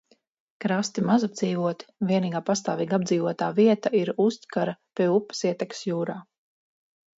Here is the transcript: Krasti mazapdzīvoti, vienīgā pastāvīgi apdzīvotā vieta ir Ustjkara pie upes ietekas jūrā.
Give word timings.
Krasti 0.63 1.03
mazapdzīvoti, 1.09 1.87
vienīgā 2.13 2.41
pastāvīgi 2.47 2.97
apdzīvotā 2.99 3.51
vieta 3.61 3.93
ir 4.01 4.13
Ustjkara 4.27 4.77
pie 4.97 5.11
upes 5.21 5.45
ietekas 5.53 5.87
jūrā. 5.93 6.19